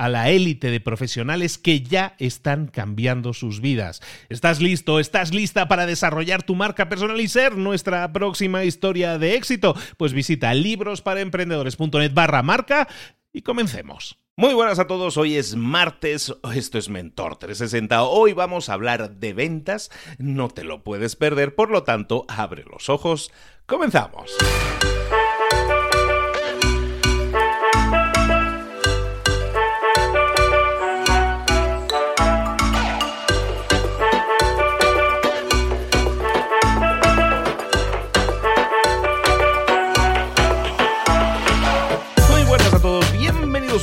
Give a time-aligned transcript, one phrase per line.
[0.00, 4.00] a la élite de profesionales que ya están cambiando sus vidas.
[4.30, 4.98] ¿Estás listo?
[4.98, 9.76] ¿Estás lista para desarrollar tu marca personal y ser nuestra próxima historia de éxito?
[9.98, 12.88] Pues visita librosparaemprendedores.net barra marca
[13.30, 14.18] y comencemos.
[14.36, 19.16] Muy buenas a todos, hoy es martes, esto es Mentor 360, hoy vamos a hablar
[19.16, 23.30] de ventas, no te lo puedes perder, por lo tanto, abre los ojos,
[23.66, 24.34] comenzamos.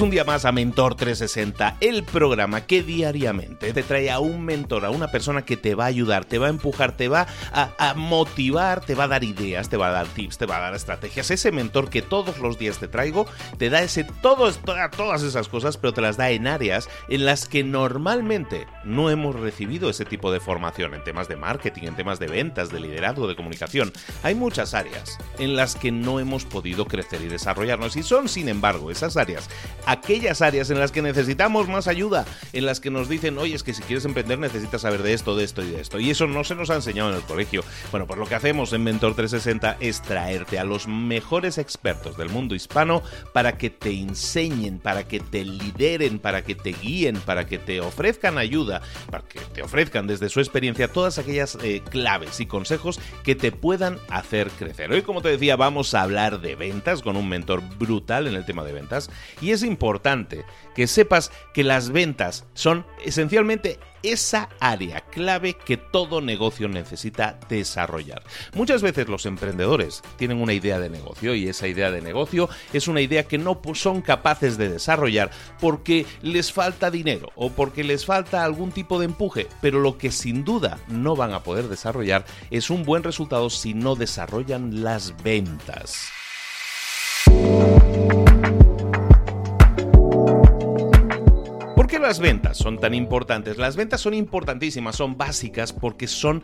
[0.02, 4.85] Un día más a Mentor 360, el programa que diariamente te trae a un mentor,
[4.85, 7.94] a una persona que te va a ayudar, te va a empujar, te va a,
[7.96, 10.75] motivar, te va a dar ideas, te va a dar tips, te va a dar
[10.75, 11.31] estrategias.
[11.31, 13.25] Ese mentor que todos los días te traigo,
[13.57, 17.47] te da ese todo, todas esas cosas, pero te las da en áreas en las
[17.47, 22.19] que normalmente no hemos recibido ese tipo de formación, en temas de marketing, en temas
[22.19, 23.91] de ventas, de liderazgo, de comunicación.
[24.22, 28.50] Hay muchas áreas en las que no hemos podido crecer y desarrollarnos y son, sin
[28.50, 29.50] embargo, esas áreas
[29.88, 33.64] aquellas áreas en las que necesitamos más ayuda, en las que nos dicen, oye, es
[33.64, 36.00] que si quieres emprender necesitas saber de esto, de esto y de esto.
[36.00, 37.64] Y eso no se nos ha enseñado en el colegio.
[37.92, 42.30] Bueno, pues lo que hacemos en Mentor 360 es traerte a los mejores expertos del
[42.30, 43.02] mundo hispano
[43.34, 47.80] para que te enseñen, para que te lideren, para que te guíen, para que te
[47.80, 53.00] ofrezcan ayuda, para que te ofrezcan desde su experiencia todas aquellas eh, claves y consejos
[53.24, 54.92] que te puedan hacer crecer.
[54.92, 58.46] Hoy, como te decía, vamos a hablar de ventas con un mentor brutal en el
[58.46, 59.09] tema de ventas
[59.42, 60.43] y es importante
[60.73, 68.23] que sepas que las ventas son esencialmente esa área clave que todo negocio necesita desarrollar.
[68.53, 72.88] Muchas veces los emprendedores tienen una idea de negocio y esa idea de negocio es
[72.88, 75.29] una idea que no son capaces de desarrollar
[75.59, 80.11] porque les falta dinero o porque les falta algún tipo de empuje, pero lo que
[80.11, 85.21] sin duda no van a poder desarrollar es un buen resultado si no desarrollan las
[85.21, 86.11] ventas.
[92.00, 93.58] Las ventas son tan importantes?
[93.58, 96.44] Las ventas son importantísimas, son básicas porque son,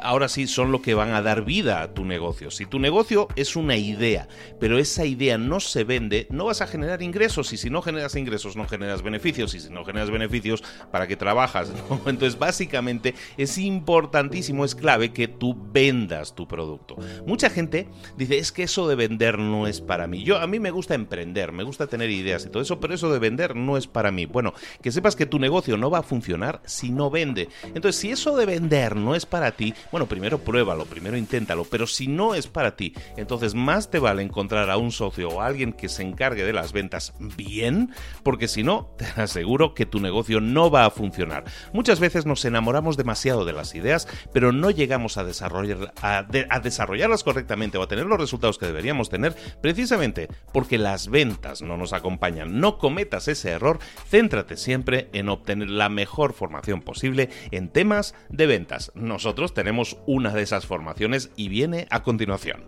[0.00, 2.50] ahora sí, son lo que van a dar vida a tu negocio.
[2.50, 4.28] Si tu negocio es una idea,
[4.58, 8.14] pero esa idea no se vende, no vas a generar ingresos y si no generas
[8.16, 11.72] ingresos no generas beneficios y si no generas beneficios, ¿para qué trabajas?
[12.06, 16.96] Entonces, básicamente es importantísimo, es clave que tú vendas tu producto.
[17.26, 20.22] Mucha gente dice, es que eso de vender no es para mí.
[20.24, 23.12] Yo, a mí me gusta emprender, me gusta tener ideas y todo eso, pero eso
[23.12, 24.26] de vender no es para mí.
[24.26, 27.48] Bueno, que se sepas que tu negocio no va a funcionar si no vende.
[27.74, 31.86] Entonces, si eso de vender no es para ti, bueno, primero pruébalo, primero inténtalo, pero
[31.86, 35.46] si no es para ti, entonces más te vale encontrar a un socio o a
[35.46, 40.00] alguien que se encargue de las ventas bien, porque si no, te aseguro que tu
[40.00, 41.44] negocio no va a funcionar.
[41.72, 46.60] Muchas veces nos enamoramos demasiado de las ideas, pero no llegamos a, desarrollar, a, a
[46.60, 51.78] desarrollarlas correctamente o a tener los resultados que deberíamos tener, precisamente porque las ventas no
[51.78, 52.60] nos acompañan.
[52.60, 53.78] No cometas ese error,
[54.10, 54.79] céntrate siempre
[55.12, 58.92] en obtener la mejor formación posible en temas de ventas.
[58.94, 62.64] Nosotros tenemos una de esas formaciones y viene a continuación.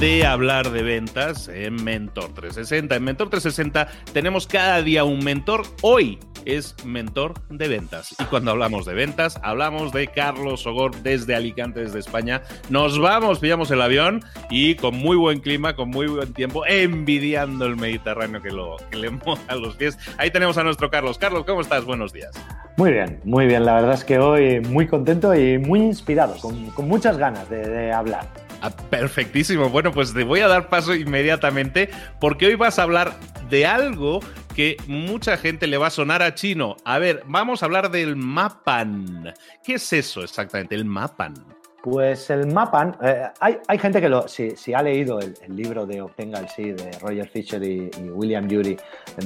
[0.00, 2.94] De hablar de ventas en Mentor 360.
[2.94, 5.62] En Mentor 360 tenemos cada día un mentor.
[5.80, 8.14] Hoy es mentor de ventas.
[8.20, 12.42] Y cuando hablamos de ventas, hablamos de Carlos Sogor desde Alicante, desde España.
[12.68, 17.64] Nos vamos, pillamos el avión y con muy buen clima, con muy buen tiempo, envidiando
[17.64, 19.98] el Mediterráneo que, lo, que le moja los pies.
[20.18, 21.16] Ahí tenemos a nuestro Carlos.
[21.16, 21.86] Carlos, ¿cómo estás?
[21.86, 22.32] Buenos días.
[22.76, 23.64] Muy bien, muy bien.
[23.64, 28.41] La verdad es que hoy muy contento y muy inspirado, con, muchas ganas de hablar.
[28.62, 29.68] Ah, perfectísimo.
[29.68, 33.12] Bueno, pues te voy a dar paso inmediatamente porque hoy vas a hablar
[33.50, 34.20] de algo
[34.54, 36.76] que mucha gente le va a sonar a chino.
[36.84, 39.34] A ver, vamos a hablar del Mapan.
[39.64, 41.34] ¿Qué es eso exactamente, el Mapan?
[41.82, 46.38] Pues el Mapan, eh, hay, gente que lo, si, ha leído el, libro de Obtenga
[46.38, 48.76] el Sí de Roger Fisher y, William Ury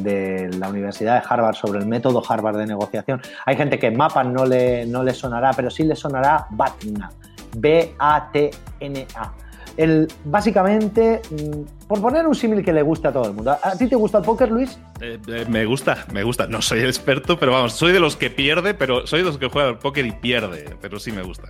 [0.00, 4.32] de la Universidad de Harvard sobre el método Harvard de negociación, hay gente que Mapan
[4.32, 7.10] no le, no le sonará, pero sí le sonará BATNA.
[7.56, 9.32] B-A-T-N-A.
[9.76, 13.56] El, básicamente, mm, por poner un símil que le guste a todo el mundo.
[13.62, 14.79] ¿A, ti te gusta el póker, Luis?
[15.00, 16.47] Eh, eh, me gusta, me gusta.
[16.47, 19.49] No soy experto, pero vamos, soy de los que pierde, pero soy de los que
[19.49, 21.49] juega al póker y pierde, pero sí me gusta.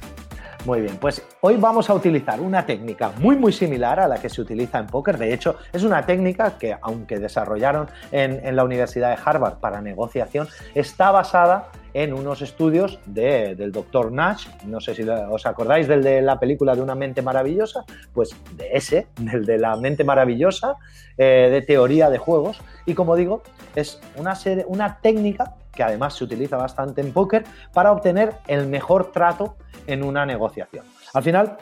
[0.67, 4.29] Muy bien, pues hoy vamos a utilizar una técnica muy muy similar a la que
[4.29, 5.17] se utiliza en póker.
[5.17, 10.49] De hecho, es una técnica que, aunque desarrollaron en, la Universidad de Harvard para negociación,
[10.75, 14.49] está basada en unos estudios del doctor Nash.
[14.67, 18.69] No sé si os acordáis del de la película de una mente maravillosa, pues de
[18.75, 20.77] ese, del de la mente maravillosa,
[21.17, 22.61] eh, de teoría de juegos.
[22.85, 23.43] Y como digo,
[23.75, 29.11] es una, una técnica que además se utiliza bastante en póker para obtener el mejor
[29.11, 29.57] trato
[29.87, 30.85] en una negociación.
[31.15, 31.57] Al final,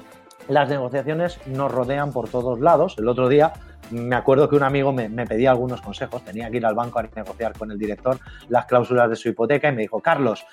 [0.48, 2.96] las negociaciones nos rodean por todos lados.
[2.98, 3.52] El otro día
[3.90, 7.02] me acuerdo que un amigo me, pedía algunos consejos, tenía que ir al banco a
[7.02, 8.18] negociar con el director
[8.48, 10.44] las cláusulas de su hipoteca y me dijo, Carlos,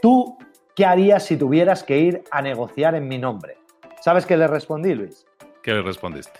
[0.00, 0.36] ¿tú
[0.74, 3.58] qué harías si tuvieras que ir a negociar en mi nombre?
[4.00, 5.26] ¿Sabes qué le respondí, Luis?
[5.62, 6.38] ¿Qué le respondiste?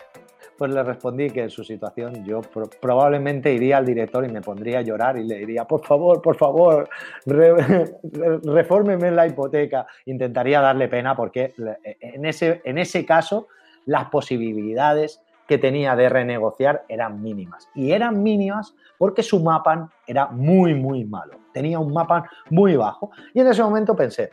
[0.57, 2.41] Pues le respondí que en su situación yo
[2.81, 6.37] probablemente iría al director y me pondría a llorar y le diría, por favor, por
[6.37, 6.89] favor,
[7.27, 9.87] refórmeme la hipoteca.
[10.07, 11.55] Intentaría darle pena porque
[12.01, 13.49] en ese, en ese caso
[13.87, 17.69] las posibilidades que tenía de renegociar eran mínimas.
[17.75, 21.39] Y eran mínimas porque su mapan era muy, muy malo.
[21.53, 23.11] Tenía un mapan muy bajo.
[23.35, 24.31] Y en ese momento pensé,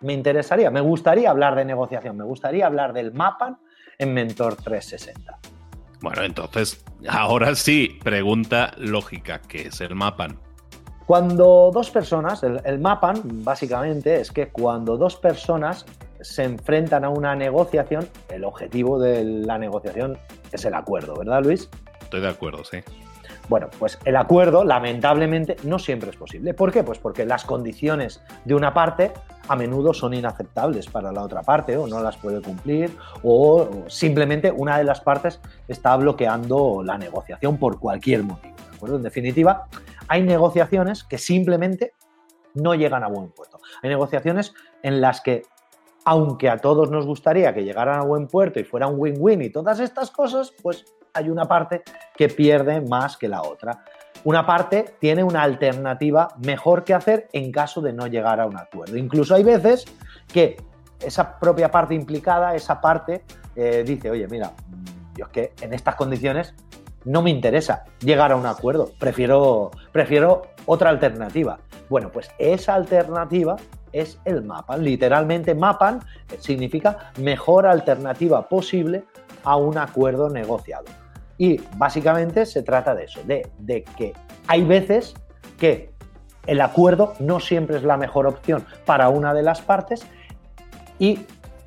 [0.00, 3.58] me interesaría, me gustaría hablar de negociación, me gustaría hablar del mapan
[4.02, 5.38] en Mentor 360.
[6.00, 10.36] Bueno, entonces, ahora sí, pregunta lógica, ¿qué es el Mapan?
[11.06, 15.86] Cuando dos personas, el, el, Mapan básicamente es que cuando dos personas
[16.20, 20.18] se enfrentan a una negociación, el objetivo de la negociación
[20.50, 21.68] es el acuerdo, ¿verdad Luis?
[22.00, 22.78] Estoy de acuerdo, sí.
[23.48, 26.54] Bueno, pues el acuerdo, lamentablemente, no siempre es posible.
[26.54, 26.84] ¿Por qué?
[26.84, 29.12] Pues porque las condiciones de una parte
[29.48, 34.50] a menudo son inaceptables para la otra parte o no las puede cumplir o simplemente
[34.50, 38.54] una de las partes está bloqueando la negociación por cualquier motivo.
[38.70, 38.96] ¿de acuerdo?
[38.96, 39.66] En definitiva,
[40.08, 41.94] hay negociaciones que simplemente
[42.54, 43.58] no llegan a buen puerto.
[43.82, 45.42] Hay negociaciones en las que
[46.04, 49.50] aunque a todos nos gustaría que llegaran a buen puerto y fuera un win-win y
[49.50, 50.84] todas estas cosas, pues
[51.14, 51.82] hay una parte
[52.16, 53.84] que pierde más que la otra.
[54.24, 58.56] Una parte tiene una alternativa mejor que hacer en caso de no llegar a un
[58.56, 58.96] acuerdo.
[58.96, 59.84] Incluso hay veces
[60.32, 60.56] que
[61.00, 63.24] esa propia parte implicada, esa parte,
[63.56, 64.52] eh, dice, oye, mira,
[65.16, 66.54] yo es que en estas condiciones
[67.04, 71.58] no me interesa llegar a un acuerdo, prefiero, prefiero otra alternativa.
[71.88, 73.56] Bueno, pues esa alternativa
[73.92, 74.84] es el MAPAN.
[74.84, 76.00] Literalmente MAPAN
[76.38, 79.04] significa mejor alternativa posible
[79.44, 80.84] a un acuerdo negociado.
[81.42, 84.12] Y básicamente se trata de eso, de, que
[84.46, 85.12] hay veces
[85.58, 85.90] que
[86.46, 90.06] el acuerdo no siempre es la mejor opción para una de las partes
[91.00, 91.18] y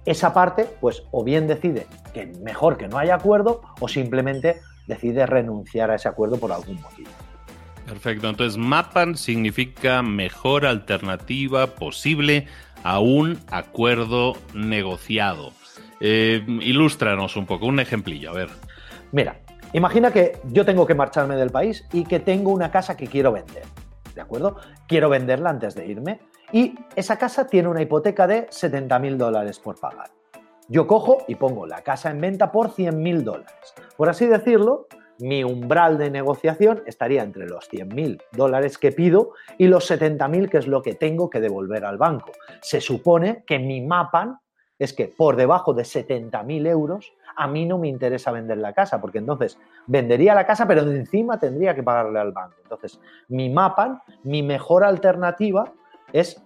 [0.06, 5.26] esa parte, pues o bien decide que mejor que no haya acuerdo o simplemente decide
[5.26, 7.10] renunciar a ese acuerdo por algún motivo.
[7.86, 12.48] Perfecto, entonces MAPAN significa mejor alternativa posible
[12.86, 15.52] a un acuerdo negociado.
[16.00, 18.50] Eh, ilústranos un poco, un ejemplillo, a ver.
[19.12, 19.38] Mira,
[19.76, 23.34] Imagina que yo tengo que marcharme del país y que tengo una casa que quiero
[23.34, 23.64] vender.
[24.16, 24.56] ¿De acuerdo?
[24.88, 26.22] Quiero venderla antes de irme.
[26.54, 30.12] Y esa casa tiene una hipoteca de 70 mil dólares por pagar.
[30.70, 33.74] Yo cojo y pongo la casa en venta por 100 mil dólares.
[33.98, 34.88] Por así decirlo,
[35.20, 40.58] mi umbral de negociación estaría entre los 100.000 dólares que pido y los 70.000 que
[40.58, 42.32] es lo que tengo que devolver al banco.
[42.62, 44.40] Se supone que mi mapan
[44.80, 49.00] es que por debajo de 70.000 euros a mí no me interesa vender la casa,
[49.02, 52.56] porque entonces vendería la casa, pero encima tendría que pagarle al banco.
[52.64, 55.74] Entonces, mi mapan, mi mejor alternativa
[56.14, 56.42] es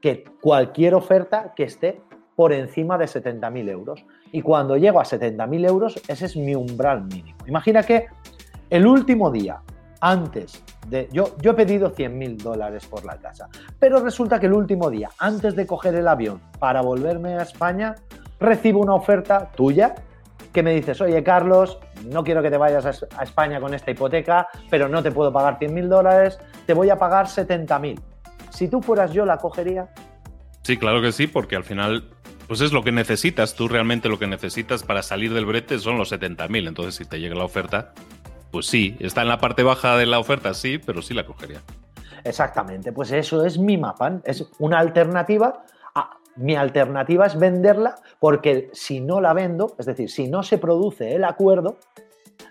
[0.00, 2.00] que cualquier oferta que esté
[2.36, 4.06] por encima de 70.000 euros.
[4.30, 7.36] Y cuando llego a 70.000 euros, ese es mi umbral mínimo.
[7.46, 8.06] Imagina que
[8.70, 9.60] el último día,
[10.00, 11.08] antes de...
[11.10, 13.48] Yo, yo he pedido 100.000 dólares por la casa,
[13.80, 17.96] pero resulta que el último día, antes de coger el avión para volverme a España,
[18.38, 19.96] recibo una oferta tuya
[20.52, 22.84] que me dices, oye Carlos, no quiero que te vayas
[23.16, 26.96] a España con esta hipoteca, pero no te puedo pagar 100.000 dólares, te voy a
[26.96, 28.00] pagar 70.000.
[28.50, 29.88] Si tú fueras yo, ¿la cogería?
[30.62, 32.04] Sí, claro que sí, porque al final
[32.48, 33.54] pues es lo que necesitas.
[33.54, 36.66] Tú realmente lo que necesitas para salir del brete son los 70.000.
[36.66, 37.92] Entonces, si te llega la oferta,
[38.50, 41.60] pues sí, está en la parte baja de la oferta, sí, pero sí la cogería.
[42.24, 44.20] Exactamente, pues eso es mi mapa.
[44.24, 45.62] Es una alternativa.
[46.38, 51.14] Mi alternativa es venderla porque si no la vendo, es decir, si no se produce
[51.14, 51.76] el acuerdo,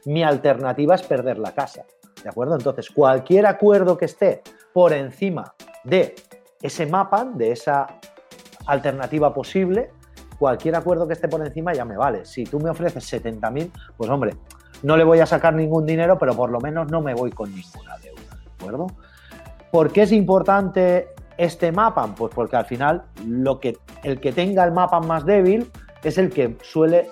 [0.05, 1.85] mi alternativa es perder la casa.
[2.21, 2.55] ¿De acuerdo?
[2.55, 4.41] Entonces, cualquier acuerdo que esté
[4.73, 5.53] por encima
[5.83, 6.15] de
[6.61, 7.87] ese mapa, de esa
[8.65, 9.91] alternativa posible,
[10.37, 12.25] cualquier acuerdo que esté por encima ya me vale.
[12.25, 14.35] Si tú me ofreces 70.000, pues hombre,
[14.83, 17.53] no le voy a sacar ningún dinero, pero por lo menos no me voy con
[17.53, 18.87] ninguna deuda, ¿de acuerdo?
[19.71, 22.07] ¿Por qué es importante este mapa?
[22.15, 25.69] Pues porque al final lo que, el que tenga el mapa más débil
[26.03, 27.09] es el que suele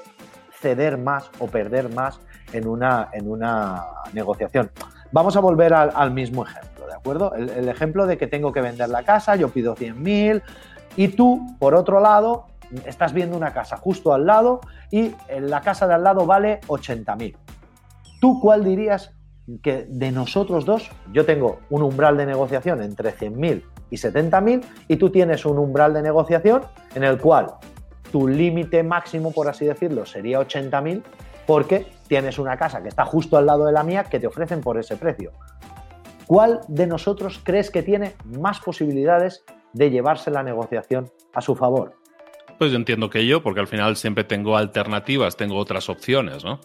[0.59, 2.19] ceder más o perder más
[2.53, 4.71] en una, en una negociación.
[5.11, 7.33] Vamos a volver al, mismo ejemplo, ¿de acuerdo?
[7.35, 10.41] El, ejemplo de que tengo que vender la casa, yo pido 100.000,
[10.97, 12.47] y tú, por otro lado,
[12.85, 17.35] estás viendo una casa justo al lado y la casa de al lado vale 80.000.
[18.19, 19.13] ¿Tú cuál dirías
[19.61, 24.95] que de nosotros dos, yo tengo un umbral de negociación entre 100.000 y 70.000 y
[24.97, 26.63] tú tienes un umbral de negociación
[26.93, 27.47] en el cual
[28.11, 31.01] tu límite máximo, por así decirlo, sería 80.000
[31.45, 34.61] porque tienes una casa que está justo al lado de la mía que te ofrecen
[34.61, 35.31] por ese precio.
[36.25, 39.43] ¿Cuál de nosotros crees que tiene más posibilidades
[39.75, 41.95] de llevarse la negociación a su favor.
[42.57, 46.61] Pues yo entiendo que yo, porque al final siempre tengo alternativas, tengo otras opciones, ¿no?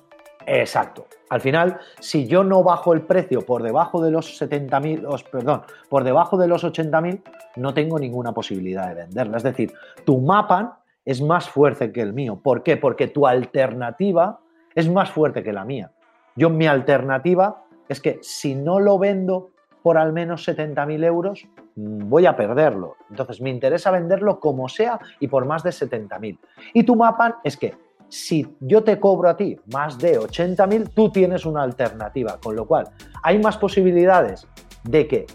[0.53, 1.07] Exacto.
[1.29, 6.03] Al final, si yo no bajo el precio por debajo de los 70.000, perdón, por
[6.03, 7.23] debajo de los 80.000,
[7.55, 9.37] no tengo ninguna posibilidad de venderla.
[9.37, 9.73] Es decir,
[10.05, 12.41] tu mapa es más fuerte que el mío.
[12.43, 12.77] ¿Por qué?
[12.77, 14.41] Porque tu alternativa
[14.75, 15.93] es más fuerte que la mía.
[16.35, 19.51] Yo, mi alternativa es que si no lo vendo
[19.85, 22.97] por al menos 70.000 euros, mm, voy a perderlo.
[23.09, 26.39] Entonces me interesa venderlo como sea y por más de 70.000.
[26.75, 27.75] Y tu mapa es que
[28.11, 32.67] si yo te cobro a ti más de 80.000, tú tienes una alternativa, con lo
[32.67, 32.91] cual
[33.23, 34.47] hay más posibilidades
[34.85, 35.27] de que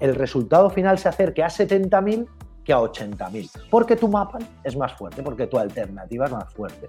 [0.00, 2.26] el resultado final se acerque a 70.000
[2.64, 6.88] que a 80.000, porque tu mapa es más fuerte, porque tu alternativa es más fuerte.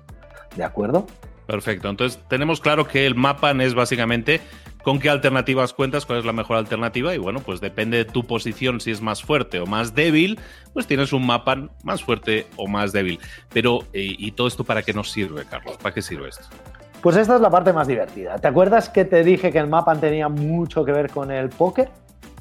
[0.56, 1.06] ¿De acuerdo?
[1.46, 1.90] Perfecto.
[1.90, 4.42] Entonces tenemos claro que el mapa es básicamente
[4.84, 8.26] con qué alternativas cuentas, cuál es la mejor alternativa y bueno, pues depende de tu
[8.26, 10.40] posición, si es más fuerte o más débil,
[10.74, 13.20] pues tienes un mapa más fuerte o más débil.
[13.54, 15.78] Pero, eh, ¿y todo esto para qué nos sirve, Carlos?
[15.78, 16.46] ¿Para qué sirve esto?
[17.02, 18.38] Pues esta es la parte más divertida.
[18.38, 21.90] ¿Te acuerdas que te dije que el mapa tenía mucho que ver con el póker?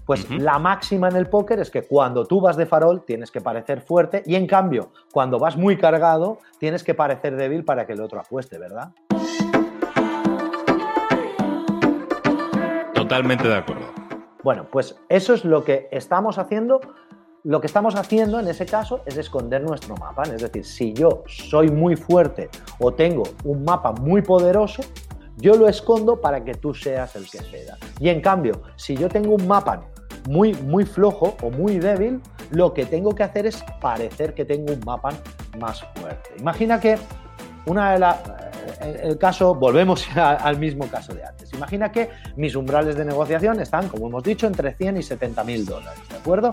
[0.04, 3.40] Pues la máxima en el póker es que cuando tú vas de farol tienes que
[3.40, 7.92] parecer fuerte y en cambio, cuando vas muy cargado, tienes que parecer débil para que
[7.92, 8.90] el otro apueste, ¿verdad?
[12.94, 13.86] Totalmente de acuerdo.
[14.42, 16.80] Bueno, pues eso es lo que estamos haciendo.
[17.44, 20.24] Lo que estamos haciendo en ese caso es esconder nuestro mapa.
[20.24, 22.48] Es decir, si yo soy muy fuerte
[22.80, 24.82] o tengo un mapa muy poderoso,
[25.36, 27.78] yo lo escondo para que tú seas el que ceda.
[27.98, 29.91] Y en cambio, si yo tengo un mapa
[30.28, 34.72] muy, muy flojo o muy débil, lo que tengo que hacer es parecer que tengo
[34.72, 35.10] un mapa
[35.58, 36.30] más fuerte.
[36.38, 36.98] Imagina que
[37.66, 38.18] una de las
[38.80, 41.52] el caso, volvemos al mismo caso de antes.
[41.52, 45.66] Imagina que mis umbrales de negociación están, como hemos dicho, entre 100 y 70 mil
[45.66, 46.52] dólares, ¿de acuerdo?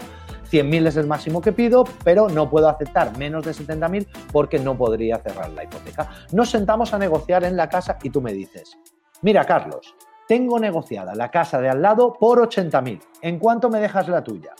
[0.52, 4.76] 100.000 es el máximo que pido, pero no puedo aceptar menos de 70.000 porque no
[4.76, 6.10] podría cerrar la hipoteca.
[6.32, 8.78] Nos sentamos a negociar en la casa y tú me dices,
[9.22, 9.94] mira Carlos,
[10.30, 13.02] tengo negociada la casa de al lado por 80.000.
[13.24, 14.54] ¿En cuánto me dejas la tuya?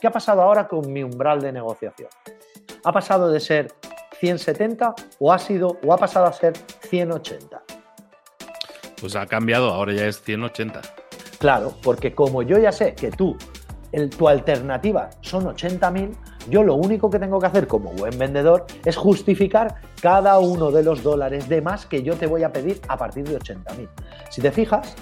[0.00, 2.08] ¿Qué ha pasado ahora con mi umbral de negociación?
[2.82, 3.74] Ha pasado de ser
[4.18, 6.54] 170 o ha sido o ha pasado a ser
[6.88, 7.62] 180.
[8.98, 10.80] Pues ha cambiado, ahora ya es 180.
[11.38, 13.36] Claro, porque como yo ya sé que tú,
[14.16, 16.16] tu alternativa son 80.000,
[16.48, 20.82] Yo lo único que tengo que hacer como buen vendedor es justificar cada uno de
[20.82, 23.88] los dólares de más que yo te voy a pedir a partir de 80.000.
[24.30, 24.94] Si te fijas,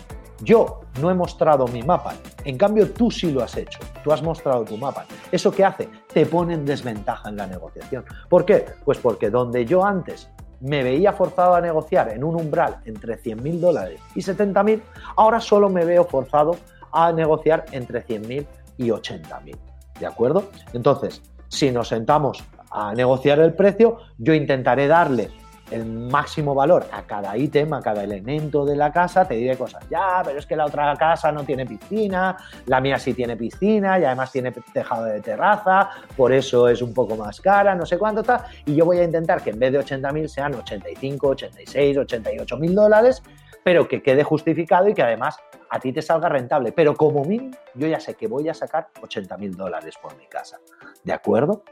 [0.43, 4.23] yo no he mostrado mi mapa, en cambio tú sí lo has hecho, tú has
[4.23, 5.05] mostrado tu mapa.
[5.31, 5.89] ¿Eso qué hace?
[6.13, 8.05] Te pone en desventaja en la negociación.
[8.29, 8.65] ¿Por qué?
[8.85, 10.31] Pues porque donde yo antes
[10.61, 14.81] me veía forzado a negociar en un umbral entre 100.000 dólares y 70.000,
[15.17, 16.57] ahora solo me veo forzado
[16.93, 18.47] a negociar entre 100.000
[18.79, 19.57] y 80.000.
[19.99, 20.45] ¿De acuerdo?
[20.73, 21.21] Entonces,
[21.51, 25.31] si nos sentamos a negociar el precio, yo intentaré darle
[25.71, 29.85] el máximo valor a cada ítem, a cada elemento de la casa, te diré cosas,
[29.89, 33.99] ya, pero es que la otra casa no tiene piscina, la mía sí tiene piscina
[33.99, 37.99] y además tiene tejado de terraza, por eso es un poco más cara, no sé
[37.99, 41.99] cuánto está, y yo voy a intentar que en vez de 80.000 sean 85, 86,
[41.99, 43.23] 88 mil dólares,
[43.63, 45.37] pero que quede justificado y que además
[45.71, 46.73] a ti te salga rentable.
[46.73, 50.27] Pero como mínimo, yo ya sé que voy a sacar 80 mil dólares por mi
[50.27, 50.59] casa.
[51.05, 51.63] ¿De acuerdo?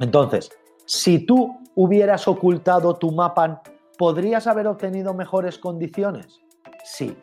[0.00, 0.50] Entonces,
[0.84, 3.62] si tú hubieras ocultado tu mapa,
[3.96, 6.40] ¿podrías haber obtenido mejores condiciones?
[6.84, 7.16] Sí.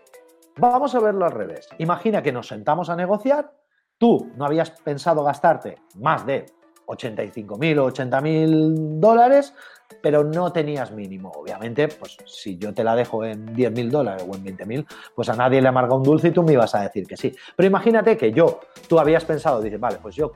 [0.58, 1.68] Vamos a verlo al revés.
[1.78, 3.54] Imagina que nos sentamos a negociar,
[3.98, 6.46] tú no habías pensado gastarte más de
[6.86, 9.54] 85 mil o 80 mil dólares,
[10.02, 11.32] pero no tenías mínimo.
[11.36, 14.88] Obviamente, pues si yo te la dejo en 10 mil dólares o en 20 mil,
[15.16, 17.34] pues a nadie le amarga un dulce y tú me ibas a decir que sí.
[17.56, 20.34] Pero imagínate que yo, tú habías pensado, dices, vale, pues yo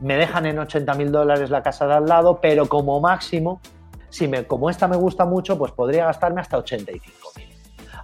[0.00, 3.60] me dejan en 80 mil dólares la casa de al lado, pero como máximo,
[4.08, 7.48] si me, como esta me gusta mucho, pues podría gastarme hasta 85 mil.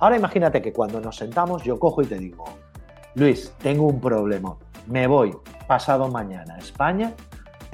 [0.00, 2.44] Ahora imagínate que cuando nos sentamos yo cojo y te digo,
[3.14, 4.56] Luis, tengo un problema,
[4.88, 5.36] me voy
[5.66, 7.12] pasado mañana a España,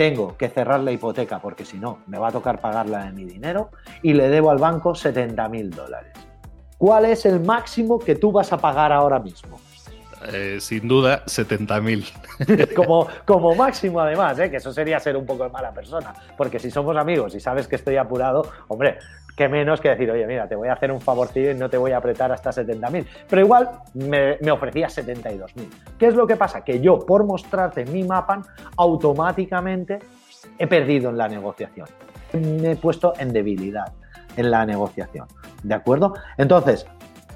[0.01, 3.27] tengo que cerrar la hipoteca porque si no me va a tocar pagarla de mi
[3.27, 3.69] dinero
[4.03, 6.15] y le debo al banco 70 mil dólares.
[6.79, 9.61] ¿Cuál es el máximo que tú vas a pagar ahora mismo?
[10.27, 12.75] Eh, sin duda, 70.000.
[12.75, 14.51] como, como máximo, además, ¿eh?
[14.51, 16.13] que eso sería ser un poco de mala persona.
[16.37, 18.99] Porque si somos amigos y sabes que estoy apurado, hombre,
[19.37, 21.79] qué menos que decir, oye, mira, te voy a hacer un favorcillo y no te
[21.79, 23.07] voy a apretar hasta 70.000.
[23.29, 25.47] Pero igual me, me ofrecía 72.000.
[25.99, 26.63] ¿Qué es lo que pasa?
[26.63, 28.43] Que yo, por mostrarte mi mapa,
[28.77, 30.01] automáticamente
[30.59, 31.87] he perdido en la negociación.
[32.33, 33.93] Me he puesto en debilidad
[34.37, 35.27] en la negociación.
[35.63, 36.15] ¿De acuerdo?
[36.37, 36.87] Entonces,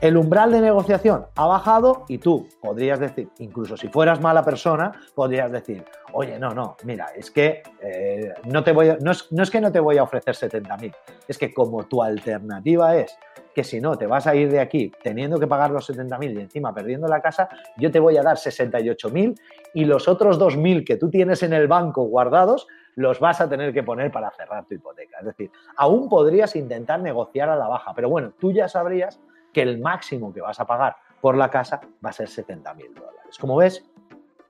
[0.01, 4.93] el umbral de negociación ha bajado y tú podrías decir, incluso si fueras mala persona,
[5.15, 9.61] podrías decir, oye, no, no, mira, es que eh, no, te voy no, es, que
[9.61, 10.95] no te voy a ofrecer 70.000,
[11.29, 13.17] es que como tu alternativa es
[13.55, 16.41] que si no te vas a ir de aquí teniendo que pagar los 70.000 y
[16.41, 19.39] encima perdiendo la casa, yo te voy a dar 68.000
[19.75, 23.73] y los otros 2.000 que tú tienes en el banco guardados los vas a tener
[23.73, 25.19] que poner para cerrar tu hipoteca.
[25.19, 29.21] Es decir, aún podrías intentar negociar a la baja, pero bueno, tú ya sabrías
[29.55, 32.93] que el máximo que vas a pagar por la casa va a ser 70 mil
[32.93, 33.39] dólares.
[33.39, 33.83] Como ves,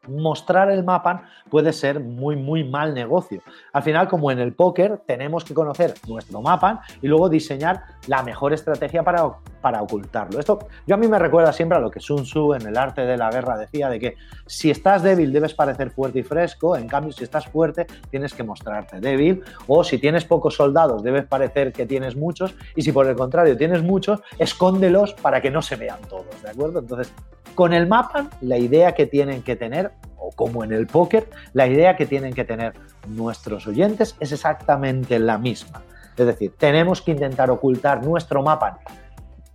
[0.08, 3.42] mostrar el mapa puede ser muy, muy mal negocio.
[3.72, 8.22] Al final, como en el póker, tenemos que conocer nuestro mapa y luego diseñar la
[8.22, 9.22] mejor estrategia para,
[9.64, 10.38] para ocultarlo.
[10.38, 13.00] Esto yo a mí me recuerda siempre a lo que Sun Tzu en el arte
[13.06, 16.86] de la guerra decía, de que si estás débil debes parecer fuerte y fresco, en
[16.86, 21.72] cambio si estás fuerte tienes que mostrarte débil, o si tienes pocos soldados debes parecer
[21.72, 25.76] que tienes muchos, y si por el contrario tienes muchos, escóndelos para que no se
[25.76, 26.80] vean todos, ¿de acuerdo?
[26.80, 27.10] Entonces,
[27.54, 31.66] con el mapa, la idea que tienen que tener, o como en el póker, la
[31.66, 32.74] idea que tienen que tener
[33.08, 35.80] nuestros oyentes es exactamente la misma.
[36.18, 38.78] Es decir, tenemos que intentar ocultar nuestro mapa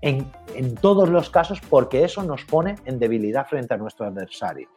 [0.02, 4.70] en, en todos los casos porque eso nos pone en debilidad frente a nuestro adversario.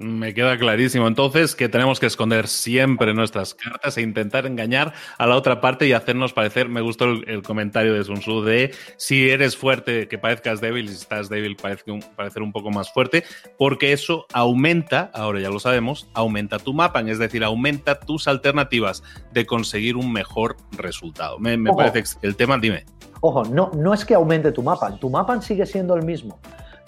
[0.00, 1.08] Me queda clarísimo.
[1.08, 5.88] Entonces, que tenemos que esconder siempre nuestras cartas e intentar engañar a la otra parte
[5.88, 6.68] y hacernos parecer.
[6.68, 10.88] Me gustó el, comentario de Sun Tzu de si eres fuerte, que parezcas débil, y
[10.90, 13.24] si estás débil, parece un, parecer un poco más fuerte,
[13.58, 19.02] porque eso aumenta, ahora ya lo sabemos, aumenta tu mapa, es decir, aumenta tus alternativas
[19.32, 21.40] de conseguir un mejor resultado.
[21.40, 22.86] Me, me parece el tema, dime.
[23.20, 26.38] Ojo, no, no es que aumente tu mapa, tu mapa sigue siendo el mismo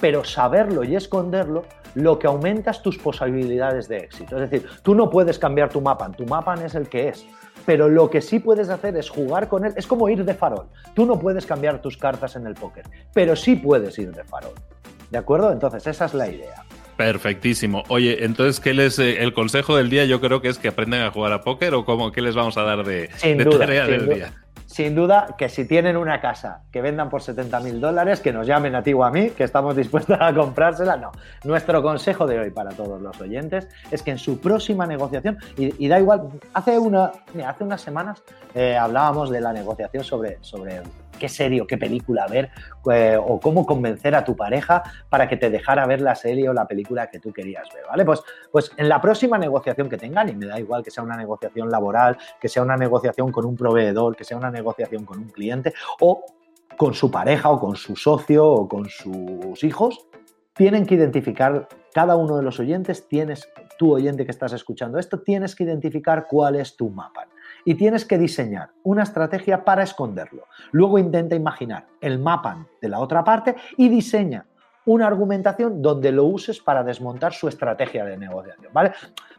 [0.01, 4.37] pero saberlo y esconderlo, lo que aumenta es tus posibilidades de éxito.
[4.37, 7.27] Es decir, tú no puedes cambiar tu mapa, tu mapa es el que es,
[7.67, 10.67] pero lo que sí puedes hacer es jugar con él, es como ir de farol.
[10.95, 14.55] Tú no puedes cambiar tus cartas en el póker, pero sí puedes ir de farol.
[15.11, 15.53] ¿De acuerdo?
[15.53, 16.65] Entonces, esa es la idea.
[16.97, 17.83] Perfectísimo.
[17.89, 21.03] Oye, entonces, ¿qué les, eh, el consejo del día yo creo que es que aprendan
[21.03, 23.09] a jugar a póker o cómo, qué les vamos a dar de,
[23.59, 24.35] tarea del día?
[24.71, 28.47] Sin duda que si tienen una casa que vendan por 70 mil dólares, que nos
[28.47, 30.97] llamen a ti o a mí, que estamos dispuestos a comprársela.
[30.97, 31.11] No,
[31.43, 35.89] nuestro consejo de hoy para todos los oyentes es que en su próxima negociación, y,
[35.89, 37.11] da igual, hace, una,
[37.45, 38.23] hace unas semanas
[38.55, 40.83] eh, hablábamos de la negociación sobre, sobre
[41.21, 42.51] qué serie o qué película ver
[42.93, 46.53] eh, o cómo convencer a tu pareja para que te dejara ver la serie o
[46.53, 48.05] la película que tú querías ver, ¿vale?
[48.05, 51.17] Pues, pues en la próxima negociación que tengan, y me da igual que sea una
[51.17, 55.29] negociación laboral, que sea una negociación con un proveedor, que sea una negociación con un
[55.29, 56.25] cliente o
[56.77, 60.07] con su pareja o con su socio o con sus hijos,
[60.55, 65.21] tienen que identificar, cada uno de los oyentes, tienes, tú oyente que estás escuchando esto,
[65.21, 67.29] tienes que identificar cuál es tu mapa
[67.65, 70.47] y tienes que diseñar una estrategia para esconderlo.
[70.73, 74.47] Luego intenta imaginar el mapa de la otra parte y diseña
[74.87, 78.93] una argumentación donde lo uses para desmontar su estrategia de negociación, ¿vale?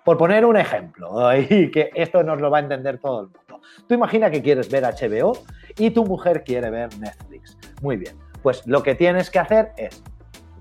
[0.04, 3.62] Por poner un ejemplo, y que esto nos lo va a entender todo el mundo.
[3.88, 5.34] Tú imagina que quieres ver HBO
[5.78, 7.58] y tu mujer quiere ver Netflix.
[7.82, 10.04] Muy bien, pues lo que tienes que hacer es,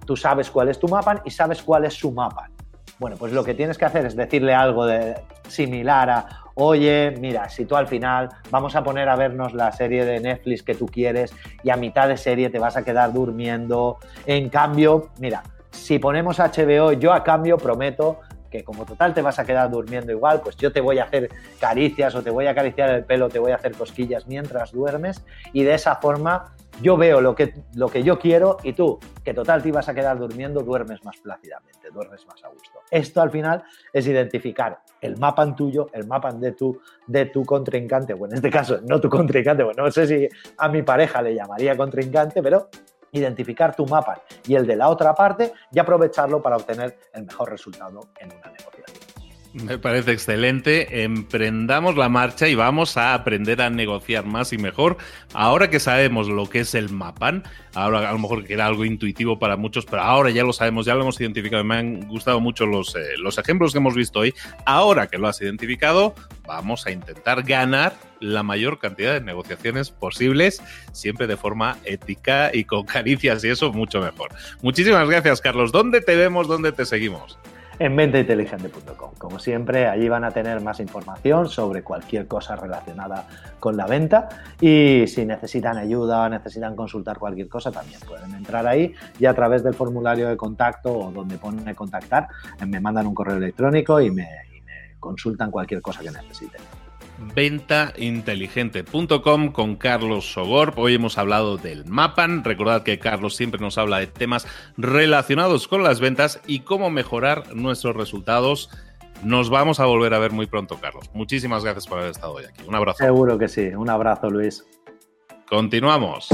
[0.07, 2.51] tú sabes cuál es tu mapa y sabes cuál es su mapa.
[2.99, 5.17] Bueno, pues lo que tienes que hacer es decirle algo de,
[5.49, 6.27] similar a,
[6.61, 10.63] oye, mira, si tú al final vamos a poner a vernos la serie de Netflix
[10.63, 13.99] que tú quieres y a mitad de serie te vas a quedar durmiendo.
[14.27, 19.39] En cambio, mira, si ponemos HBO, yo a cambio prometo que como total te vas
[19.39, 22.51] a quedar durmiendo igual, pues yo te voy a hacer caricias o te voy a
[22.51, 26.97] acariciar el pelo, te voy a hacer cosquillas mientras duermes y de esa forma yo
[26.97, 30.19] veo lo que, lo que yo quiero y tú, que total te ibas a quedar
[30.19, 32.81] durmiendo, duermes más plácidamente, duermes más a gusto.
[32.91, 38.15] Esto al final es identificar el mapa tuyo, el mapa de tu, de tu contrincante,
[38.15, 41.35] o en este caso no tu contrincante, bueno, no sé si a mi pareja le
[41.35, 42.69] llamaría contrincante, pero
[43.13, 47.51] identificar tu mapa y el de la otra parte y aprovecharlo para obtener el mejor
[47.51, 49.00] resultado en una negociación.
[49.53, 51.03] Me parece excelente.
[51.03, 54.97] Emprendamos la marcha y vamos a aprender a negociar más y mejor.
[55.35, 57.43] Ahora que sabemos lo que es el Mapan,
[57.75, 60.87] ahora a lo mejor que era algo intuitivo para muchos, pero ahora ya lo sabemos,
[60.87, 61.65] ya lo hemos identificado.
[61.65, 64.35] Me han gustado mucho los, eh, los ejemplos que hemos visto hoy.
[64.67, 66.15] Ahora que lo has identificado,
[66.47, 72.65] vamos a intentar ganar la mayor cantidad de negociaciones posibles, siempre de forma ética y
[72.65, 74.31] con caricias y eso mucho mejor.
[74.63, 75.73] Muchísimas gracias, Carlos.
[75.73, 76.47] ¿Dónde te vemos?
[76.47, 77.37] ¿Dónde te seguimos?
[77.81, 79.13] En ventainteligente.com.
[79.17, 83.27] Como siempre, allí van a tener más información sobre cualquier cosa relacionada
[83.59, 84.29] con la venta
[84.61, 89.33] y si necesitan ayuda o necesitan consultar cualquier cosa, también pueden entrar ahí y a
[89.33, 92.29] través del formulario de contacto o donde ponen contactar,
[92.67, 94.27] me mandan un correo electrónico y y me
[94.99, 96.61] consultan cualquier cosa que necesiten
[97.35, 100.75] ventainteligente.com con Carlos Sogor.
[100.77, 102.45] Hoy hemos hablado del Mapan.
[102.45, 107.55] Recordad que Carlos siempre nos habla de temas relacionados con las ventas y cómo mejorar
[107.55, 108.71] nuestros resultados.
[109.23, 111.11] Nos vamos a volver a ver muy pronto, Carlos.
[111.13, 112.63] Muchísimas gracias por haber estado hoy aquí.
[112.67, 112.99] Un abrazo.
[112.99, 113.69] Seguro que sí.
[113.69, 114.65] Un abrazo, Luis.
[115.49, 116.29] Continuamos.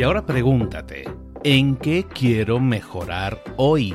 [0.00, 1.04] Y ahora pregúntate,
[1.44, 3.94] ¿en qué quiero mejorar hoy?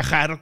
[0.01, 0.41] viajar